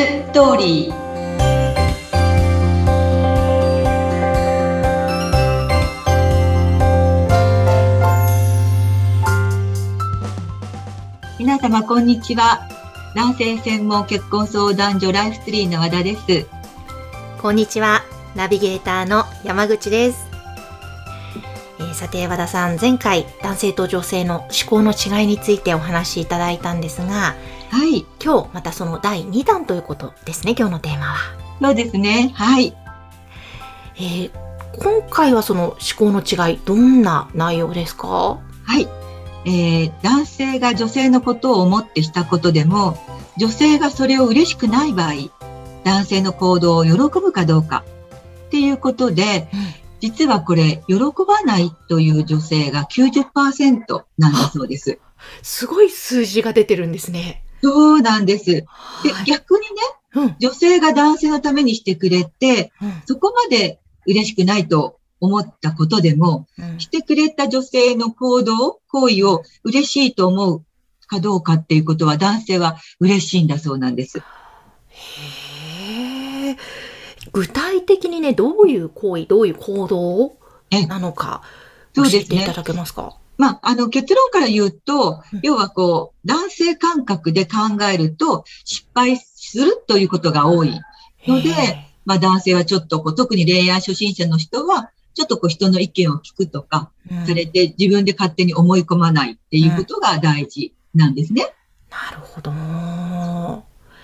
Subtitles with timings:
[0.00, 0.94] ストーリー
[11.38, 12.66] 皆様こんにちは
[13.14, 16.46] 男性専門結婚相談所ライフツリーの和田です
[17.42, 18.00] こんにちは
[18.34, 20.30] ナビゲーターの山口です
[21.78, 27.34] えーさて和田さん前回男性と女性の思考の違いについてお話しいただいたんですが
[27.70, 28.04] はい。
[28.22, 31.16] 今日またその第2弾ということですね今日のテーマは、
[31.60, 32.32] そうですね。
[32.34, 32.74] はい。
[33.96, 34.30] えー
[34.78, 38.38] 今回はその思考の違いどんな内容ですか？
[38.64, 38.86] はい、
[39.44, 42.96] えー男性が女性のことを思ってしたことでも
[43.36, 45.14] 女性がそれを嬉しくない場合
[45.82, 47.84] 男性の行動を喜ぶかどうか
[48.46, 49.48] っていうことで
[50.00, 50.94] 実はこれ喜
[51.26, 54.98] ばないという女性が90%なんだそうです。
[55.42, 58.44] すごい数字が出てるんですねそうなんです。
[58.46, 58.62] で
[59.12, 59.24] はい。
[59.26, 59.66] 逆にね
[60.14, 60.36] うん。
[60.38, 63.02] 女性が男性のためにしてくれてうん。
[63.06, 66.80] そこまで嬉しくないと思ったことでもうん。
[66.80, 70.64] してくれた女性の行動、行為を嬉しいと思う
[71.06, 74.18] かどうかっていうことは男性は嬉しいんだそうなんです。
[74.88, 76.56] へえ。
[77.32, 80.36] 具体的にねどういう行為どういう行動
[80.70, 81.42] えなのか
[81.94, 83.14] 教えていただけますか？
[83.40, 90.78] まあ、あの結論から言うとうん、要はこう、男性感覚で考えると失敗するということが多い。
[91.26, 91.50] ので
[92.04, 101.46] まあ男性はちょっとこう、特に恋愛初心者の人は、ちょっとこう人の意見を聞くとか、うんされて自分で勝手に思い込まないっていうことが大事なんですね。
[101.88, 102.52] なるほど。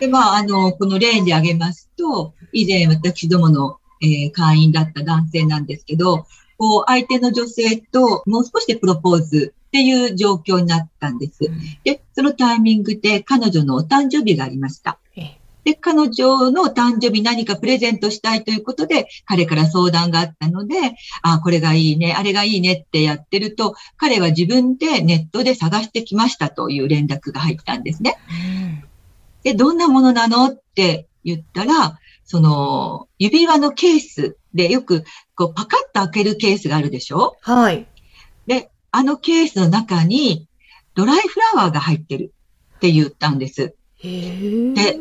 [0.00, 6.26] で、まあ、あの、この例で挙げますと、以前私どもの、えー会員だった男性なんですけど、
[6.60, 11.50] こう、相手の女性ともう少しでプロポーズっていう状況になったんです。
[11.84, 14.98] で、そのタイミングで彼女のお誕生日がありました。
[15.16, 20.76] えで、彼女のお誕生日何かプレゼントしたいということで、彼から相談があったので、
[21.22, 28.16] あ、これがいいね、あれがいいねってやってると、彼は自分でネットで探してきましたという連絡が入ったんですね。
[28.84, 28.90] うん
[29.42, 35.04] で、どんなものなのって言ったら、その、指輪のケースでよく、
[35.40, 37.38] こう、パカッと開けるケースがあるでしょ？
[37.40, 37.86] はい。
[38.46, 40.46] で、あのケースの中に、
[40.94, 42.34] ドライフラワーが入ってる
[42.76, 43.74] って言ったんです。
[44.02, 44.98] で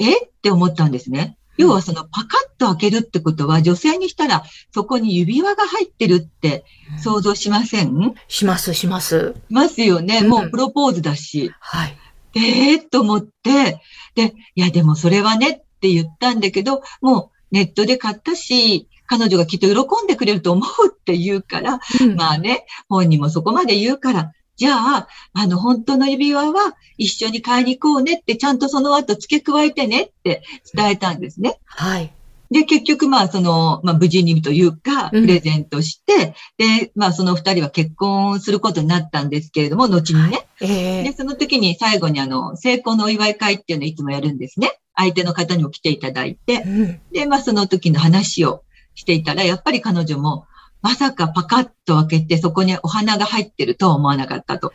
[0.00, 0.24] え？
[0.24, 1.36] って思ったんですね。
[1.58, 6.64] 要はそのパカッと開けるってことは、女性にしたら、そこに指輪が入ってるって
[7.02, 8.14] 想像しません？
[8.28, 9.34] します、します。
[9.50, 10.20] いますよね。
[10.22, 11.52] うんもうプロポーズだし。
[11.60, 11.98] はい。
[12.34, 13.82] ええー、と思って、
[14.14, 21.80] で、いやでもそれはねって言ったんだけど、もうネットで買ったし、彼女がきっと喜んでくれると思うって言うから、
[22.16, 30.42] まあね、本人もそこまで言うから、じゃあ、あの、本当の指輪は一緒に買いに行こうねって、ちゃんとその後付け加えてねって
[30.74, 31.58] 伝えたんですね。
[31.66, 32.10] はい。
[32.50, 40.46] で、結局、まあ、その、まあ、無事にというか、うんプレゼントして、で、まあ、その二人は結婚することになったんですけれども、後にね。
[40.60, 41.02] ええ。
[41.02, 44.78] で、その時に最後にあの、成功のお祝い会っていうのをいつもやるんですね。
[44.94, 46.68] 相手の方にも来ていただいてう。
[46.68, 47.00] ん。
[47.12, 48.62] で、まあその時の話を
[48.94, 50.46] していたら、やっぱり彼女も、
[50.82, 54.72] まさかパカッと開けてそこにお花が入ってるとは思わなかったと。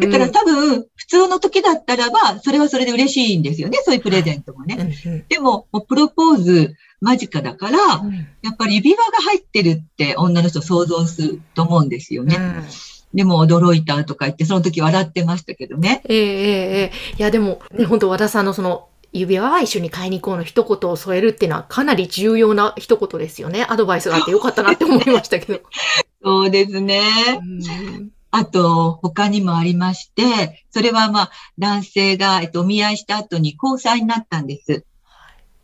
[0.00, 3.78] だから多分、普通の時だったらば、それはそれで嬉しいんですよね。
[3.84, 4.94] そういうプレゼントもね。
[5.28, 12.36] でも、もうプロポーズ間近だから、うんやっぱり指輪が入ってるって女の人想像すると思うんですよね。
[12.36, 12.64] うん
[13.14, 16.02] でも驚いたとか言って、その時笑ってましたけどね。
[16.10, 23.66] ええええええいやでも、ね、本当和田さんのその、指輪は一緒に買いに行こうの一言を添えるっていうのはかなり重要な一言ですよね。
[23.68, 25.60] アドバイスがあってよかったなって思いましたけど。
[26.22, 27.00] そうですね。
[27.40, 34.84] うんあと、他にもありまして、それはまあ、男性が、えっと、お見合いした後に交際になったんです。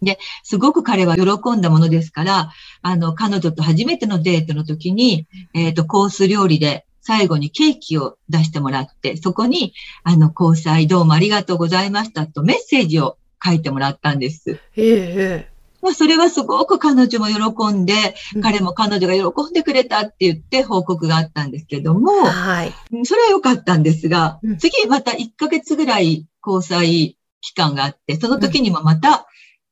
[0.01, 14.59] で、すごく彼は喜んだものですから、あの、彼女と初めてのデートの時に、えっと、コース料理で最後にケーキを出してもらって、そこに、あの、交際どうもありがとうございましたとメッセージを書いてもらったんです。
[14.77, 15.55] えええ
[15.85, 17.93] まあ、それはすごく彼女も喜んで、
[18.37, 22.73] え彼も彼女が喜んでくれたって言って報告があったんですけども、はい。
[22.91, 29.27] うんそれは良かったんですがうん、次また1ヶ月ぐらい交際期間があって、その時にもまた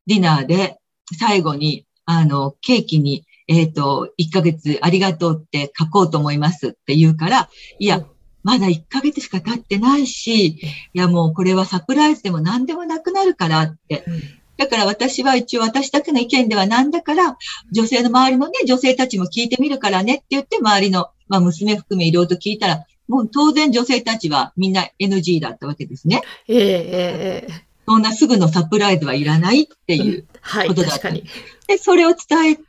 [0.06, 0.78] ディナーで
[1.18, 7.48] 最後に、あの、ケーキに、えっ、と、1ヶ月ありがとうって書こうと思いますって言うから、
[7.78, 8.04] いや、
[8.42, 10.58] まだ1ヶ月しか経ってないし、い
[10.94, 14.04] やもうこれはサプライズでも何でもなくなるからって。
[14.06, 14.22] うん
[14.58, 17.36] だから私は一応私だけの意見ではなんだから、
[17.72, 26.20] 女性の周りのね、女性たちも聞いてみるからねって言って周りの、まあ娘含めいろいろと聞いたら、もう当然女性たちはみんな NG だったわけですね。
[26.46, 31.24] ええええそんなすぐのサプライズはいらないっていうはい、ことだった確かに。
[31.66, 32.62] で、それを伝えて、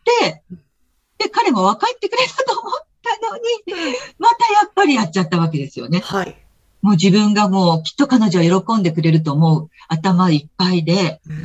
[1.20, 2.74] で、彼も分かってくれたと思っ
[3.04, 6.00] たのに、またやっぱりやっちゃったわけですよね。
[6.00, 6.38] はい。
[6.82, 11.36] もう自分がもうきっと彼女は喜んでくれると思う頭いっぱいで、うん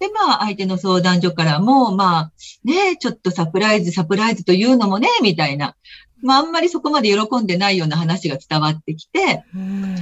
[0.00, 2.32] で、まあ相手の相談所からも、まあ
[2.64, 5.76] ね、ちょっとサプライズ、サプライズというのもね、みたいな。
[6.22, 9.94] まああんまりそこまで喜んでないような話が伝わってきて、うん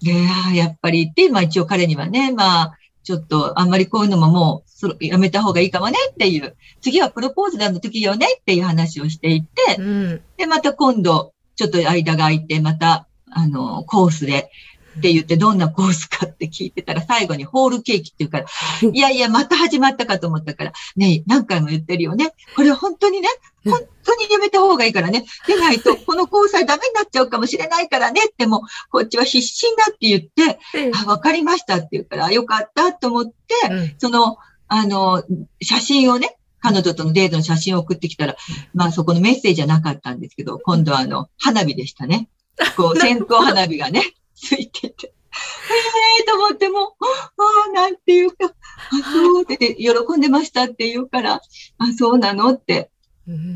[0.00, 0.12] で、
[0.54, 10.22] やっぱりって、まあ一応彼にはね、まあ、ちょっとあんまりこういうのももうやめた方がいいかもねっていう、次はプロポーズの時よねっていう話をしていて、うん。
[10.36, 14.50] で、また今度、ちょっと間が空いて、また、あの、コースで、
[14.98, 18.46] って言って、どんなコースかって聞いてたら、最後にホールケーキって言うから、
[18.90, 22.32] いやいや、また始まったかと思ったから、ねえ何回も言ってるよね。
[22.56, 23.28] これ本当にね、
[23.64, 25.24] 本当にやめた方がいいからね。
[25.46, 28.60] でないと、この交際ダメになっちゃうかもしれないからねって、もう、
[28.90, 30.58] こっちは必死になって言って、
[30.94, 33.32] あ、わかりましたって言うから、あよかったと思って、
[33.70, 34.36] うんその、
[34.68, 35.22] あの、
[35.60, 38.36] 写真をね、彼女とのデートの写真を送ってきたら、
[38.72, 42.28] まあそこのメッセージはなかったんですけど、今度はあの、花火でしたね。
[42.76, 44.02] こう、線香花火がね、
[44.42, 45.06] ついてて。
[45.08, 51.40] ええと思っても、ああ、なんていうか、あ、そうってで、喜んでましたって言うから、
[51.78, 52.90] あ、そうなのって。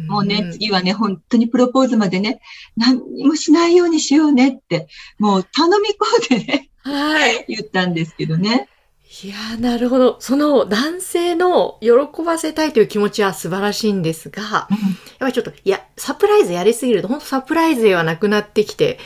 [0.09, 2.41] もうね、次はね、本当にプロポーズまでね、
[2.77, 4.87] 何にもしないようにしようねって、
[5.19, 5.89] もう頼み
[6.31, 7.45] 込んでね、はい。
[7.49, 8.69] 言ったんですけどね。
[9.25, 10.17] いやー、なるほど。
[10.21, 14.69] その男性の喜ばせたいという気持ちは素晴らしいんですが、やっ
[15.19, 18.99] ぱりちょっと、いや、サプライズやりすぎると、本当サプライズではなくなってきて、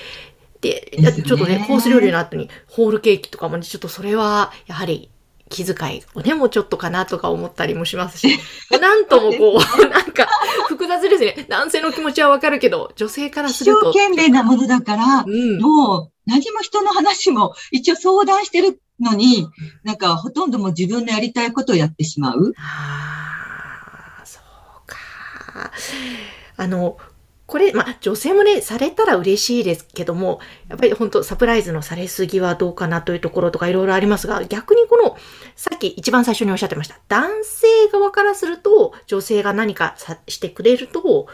[0.68, 5.10] ねちょっとね、コース料理の後にホールケーキとかもね、ちょっとそれは、やはり、
[5.50, 8.38] 気遣いをね、もうちょっとかなとか思ったりもしますし、
[8.80, 10.28] なんともこう、なんか、
[10.68, 11.46] 複雑ですね。
[11.48, 13.86] 男性の気持ちはわかるけど、女性からす一生ると。
[13.92, 15.58] 懸命なものだから、うん。
[15.58, 19.48] もう何も人の話も一応相談してるのに、
[19.82, 22.54] なんかほとんどもう自分のやりたいことをやってしまう。
[22.56, 24.96] ああ、そうか。
[26.56, 26.96] あの、
[27.50, 30.38] これ、まあ、女性もね、されたら嬉しいですけども、
[30.68, 35.16] やっぱり本当サプライズのされすぎはどうかなというところとかいろいろありますが、逆にこの、
[35.56, 41.26] さっき一番最初におっしゃってました、男性側からすると、女性が何かさしてくれると、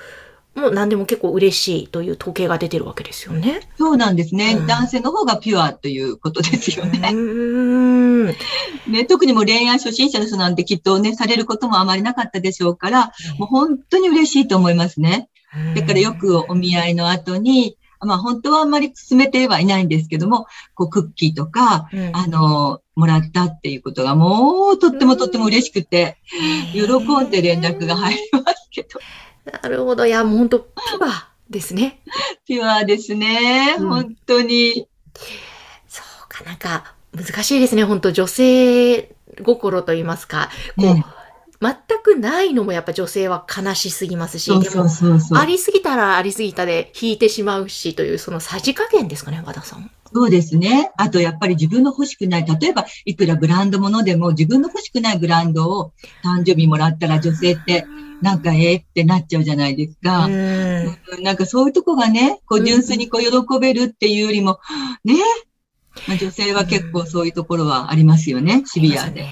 [0.55, 3.69] もう何でも結構嬉しいという統計が出てるわけですよね。
[3.77, 4.55] そうなんですね。
[4.59, 7.13] うん男性の方がピュアということですようね。
[8.89, 15.29] ね特にもう恋愛初心者の人なんてきっとね、されることもあまりなかったでしょうから、もう本当に嬉しいと思いますね。
[15.75, 26.19] だからよくお見合いの後に、まあ本当はあんまり進めてはいないんですけども、こうクッキーとか、うん、あの、もらったっていうことがもうとってもとっても嬉しくて、
[26.73, 26.87] 喜
[27.25, 29.01] んで連絡が入りますけど、
[29.63, 30.07] なるほど。
[30.07, 32.01] いや、もう本当ピュアですね。
[32.47, 33.77] ピュアですね。
[33.79, 34.89] うん本当に。
[35.89, 37.85] そうか、なんか、難しいですね。
[37.85, 39.15] 本当女性
[39.45, 40.51] 心と言いますか。
[40.77, 41.05] こう、ね
[41.61, 44.87] 全くないのもやっぱ女性は悲しすぎますし、でも
[45.39, 45.45] あ。
[45.45, 49.91] りすぎたらありすぎたで引いてしまうしという、そのさじ加減ですかね、和田さん。
[50.13, 50.93] そうですね。
[50.97, 55.93] あとやっぱり自分の欲しくない、例えばいくらブランドものでも自分の欲しくないブランドを
[56.23, 57.87] 誕生日もらったら女性って
[58.23, 60.27] なんかええってなっちゃうじゃないですうか。
[60.27, 60.97] ん。
[61.23, 64.59] なんかそういうとこがね、こううん純粋にこう喜べるっていうよりも、
[65.05, 65.15] ね、
[66.07, 69.27] まあ、女性は結構そういうところはありますよね、シビアで。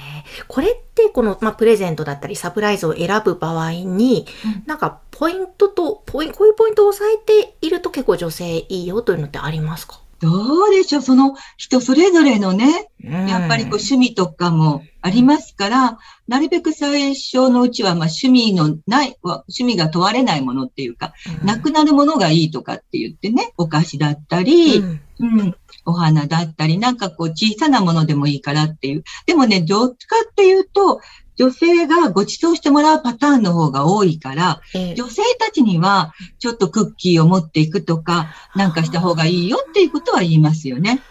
[0.49, 4.63] これって、この、まあ、プレゼントだったり、サプライズを選ぶ場合に、うん。
[4.67, 10.01] なんか、ポイントと、ポインこういうポイントを押さえていると結構女性いいよというのってありますか？
[10.25, 11.03] どうでしょう？
[11.03, 21.47] その人それぞれのね、やっぱりこう趣味とかもありますから、なるべく最初のうちはまあ趣味のない、わ趣味が問われないものっていうか、うん。
[21.47, 25.01] なくなるものがいいとかって言ってね、お菓子だったり、うん。
[25.21, 25.55] うん、
[25.85, 29.05] お花だったり、なんかこう小さなものでもいいからっていう。
[29.27, 31.01] でもね、どっちかっていうと、
[31.37, 41.03] 女性がご馳走してもらうパターンの方が多いから、ええ女性たちにはちょっとクッキーを持っていくとか、なんかした方がいいよっていうことは言いますよね。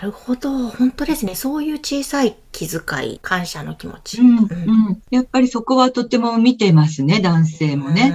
[0.00, 0.68] なるほど。
[0.68, 1.34] 本当ですね。
[1.34, 4.20] そういう小さい気遣い、感謝の気持ち。
[4.20, 5.02] うん、うん。
[5.10, 8.12] やっぱりそこはとても見てますね、男性もね。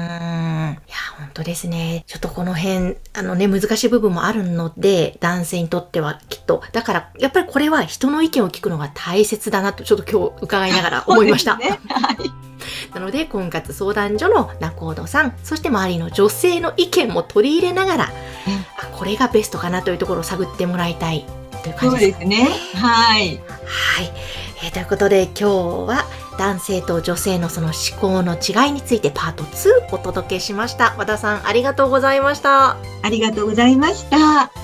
[1.33, 2.03] 当ですね。
[2.07, 11.55] ちょっとこの辺、あのね、難しい部分もあるので、男性にとってはきっと、だから、やっぱりこれは人の意見を聞くのが大切だなと、ちょっと今日伺いながら 思いました。
[11.55, 11.71] はい。
[12.93, 21.25] なので、婚活相談所の仲人さん、そして周りの女性の意見も取り入れながら、あこれがベストかなというところを探ってもらいたい
[21.63, 22.49] というそう感じですですね。
[22.75, 23.39] はい。
[23.65, 24.11] はい、
[24.63, 25.45] えーということで今日
[25.87, 26.05] は
[26.41, 34.60] 男性と女性のその思考の違いについてパート2お届けしました和田さんありがとうございましたありがとうございました。